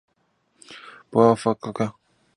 [1.11, 1.93] 傅科摆